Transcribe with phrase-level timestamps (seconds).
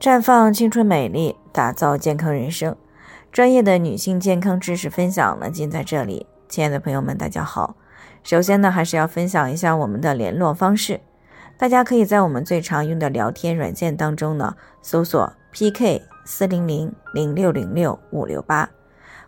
[0.00, 2.74] 绽放青春美丽，打造健康人生。
[3.30, 6.26] 专业的女性健康知识分享呢，尽在这里。
[6.48, 7.76] 亲爱的朋友们，大家好。
[8.22, 11.02] 首先呢，还是要分享一下我们的联络方式。
[11.58, 18.70] 大家可以在我们最常用的聊天软件当中呢，搜索 PK 四零零零六零六五六八，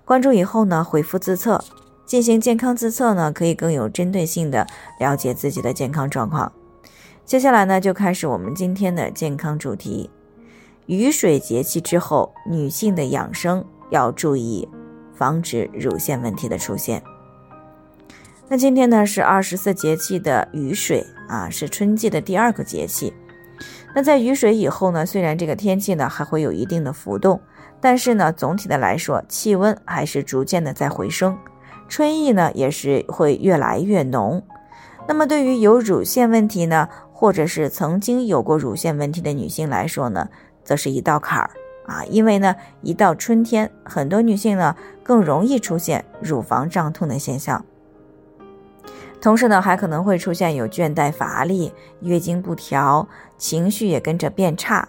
[0.06, 1.62] 关注以后呢，回复自测
[2.06, 4.66] 进行健康自测呢，可以更有针对性的
[4.98, 6.50] 了解自己的健康状况。
[7.26, 10.08] 接下来呢，就开始我们今天的健康主题。
[10.86, 14.68] 雨水节气之后，女性的养生要注意，
[15.14, 17.00] 防止乳腺问题的出现。
[18.48, 23.12] 那今天呢是二十四节气的雨水啊，是春季的第二个节气。
[23.94, 27.40] 那在雨水以后呢，虽然这个天气呢还会有一定的浮动，
[27.80, 31.38] 但是呢总体的来说，气温还是逐渐的在回升，
[31.88, 34.42] 春意呢也是会越来越浓。
[35.06, 40.28] 那么对于有乳腺问题呢，或者是曾经有过乳腺问题的女性来说呢，
[40.64, 41.50] 则是一道坎儿
[41.86, 47.64] 啊，因为呢，一到春天，很多女性呢更容易出现乳房胀痛的现象，
[49.20, 54.88] 同时呢，还可能会出现有倦怠、乏力、月经不调，情绪也跟着变差。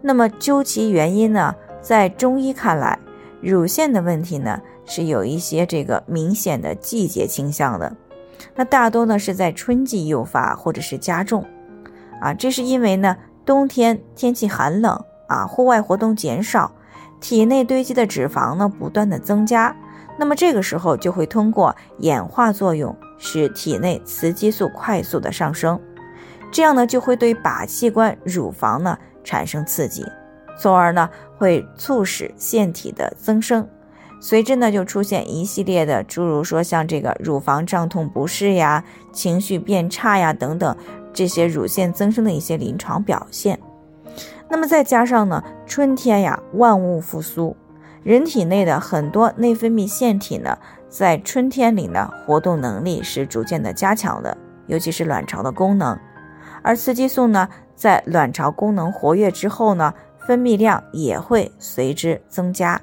[0.00, 2.98] 那么究其原因呢，在中医看来，
[3.42, 7.96] 乳腺的问题呢是有一些这个明显的季节倾向的，
[8.54, 11.44] 那大多呢是在春季诱发或者是加重，
[12.20, 13.16] 啊，这是因为呢。
[13.48, 16.72] 冬天天气寒冷啊，户外活动减少，
[17.20, 19.74] 体内堆积的脂肪呢不断的增加，
[20.18, 25.80] 那么这个时候就会通过演化作用，使体内雌激素快速的上升，
[26.50, 30.04] 这样呢就会对靶器官乳房呢产生刺激，
[30.58, 33.68] 从而呢会促使腺体的增生，
[34.20, 38.82] 随之呢就出现一系列的诸如说像这个乳房胀痛不适呀，
[39.12, 40.76] 情绪变差呀等等。
[41.12, 43.58] 这些乳腺增生的一些临床表现，
[44.50, 47.54] 那么再加上呢，春天呀，万物复苏，
[48.02, 50.56] 人体内的很多内分泌腺体呢，
[50.88, 55.98] 在春天里呢，活动能力是逐渐的加强的，尤其是卵巢的功能，
[56.62, 59.92] 而雌激素呢，在卵巢功能活跃之后呢，
[60.26, 62.80] 分泌量也会随之增加，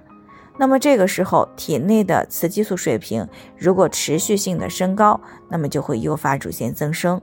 [0.58, 3.28] 那么这个时候体内的雌激素水平
[3.58, 7.20] 如果持续性的升高，那么就会诱发乳腺增生。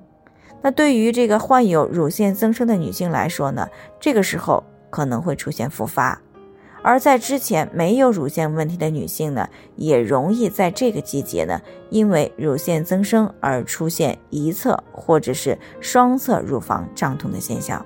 [0.61, 3.69] 那对于这个患有乳腺增生的女性来说呢，
[3.99, 6.17] 这个时候可能会出现复发；
[6.83, 17.85] 而在之前没有乳腺问题的女性呢，也容易在这个季节呢，因为乳腺增生而出现一侧或者是双侧乳房胀痛的现象。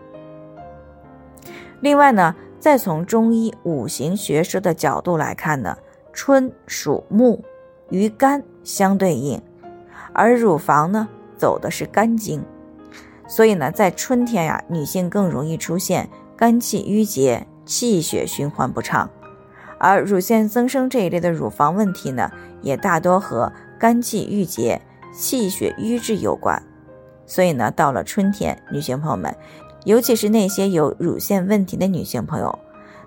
[1.81, 5.77] 另外呢，再从中医五行学说的角度来看呢，
[6.12, 7.43] 春属木，
[7.91, 9.41] 与肝相对应，
[10.12, 12.43] 而乳房呢走的是肝经。
[13.28, 19.10] 所以呢，在春天呀，女性更容易出现肝气郁结、气血循环不畅，
[19.78, 22.31] 而乳腺增生这一类的乳房问题呢，
[22.62, 24.81] 也大多和肝气郁结、
[25.12, 26.62] 气血瘀滞有关。
[27.26, 29.34] 所以呢，到了春天，女性朋友们，
[29.84, 32.56] 尤其是那些有乳腺问题的女性朋友，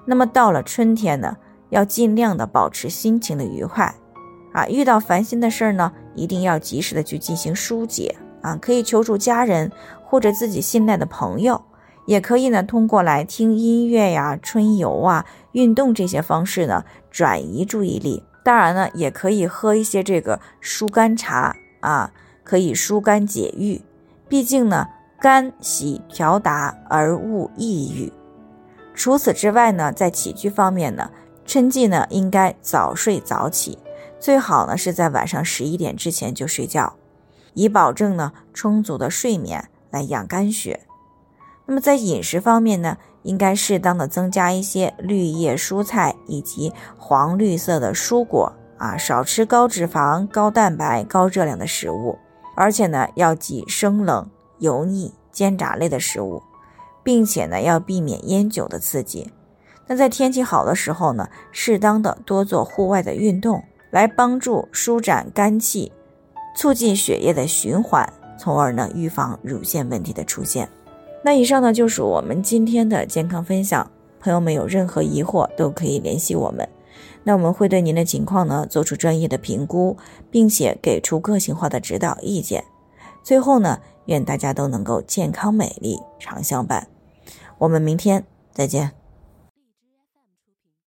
[0.04, 1.38] 那么到了春天呢，
[1.70, 3.96] 要尽量的保持心情的愉快，
[4.52, 8.14] 啊，遇到烦心的事儿呢，一定要及时的去进行疏解。
[8.42, 9.70] 啊，可以求助家人
[10.10, 11.62] 或者自己信赖的朋友，
[12.08, 18.24] 也可以呢通过来听音乐呀、春游啊、运动这些方式呢转移注意力。
[18.44, 22.12] 当然呢，也可以喝一些这个疏肝茶啊，
[22.44, 23.80] 可以疏肝解郁。
[24.28, 24.88] 毕竟呢，
[25.20, 28.12] 肝喜调达而勿抑郁。
[28.96, 31.12] 除此之外呢，在起居方面呢，
[31.46, 33.78] 春季呢应该早睡早起，
[34.20, 36.96] 最好呢是在晚上十一点之前就睡觉。
[37.54, 40.82] 以保证呢充足的睡眠来养肝血。
[41.66, 52.18] 那么在饮食方面呢，应该适当的增加一些绿叶蔬菜以及黄绿色的蔬果啊，少吃高脂肪、高蛋白、高热量的食物，
[52.56, 56.42] 而且呢要忌生冷、油腻、煎炸类的食物，
[57.04, 59.32] 并且呢要避免烟酒的刺激。
[59.86, 65.92] 那在天气好的时候呢，适当的多做户外的运动，来帮助舒展肝气。
[66.56, 70.68] 促进血液的循环，从而呢预防乳腺问题的出现。
[71.22, 76.68] 那以上呢就是我们今天的健康分享，朋友们有任何疑惑都可以联系我们，
[77.24, 79.98] 那我们会对您的情况呢做出专业的评估，
[80.32, 82.64] 并且给出个性化的指导意见。
[83.22, 86.88] 最后呢，愿大家都能够健康美丽常相伴。
[87.58, 88.99] 我们明天再见。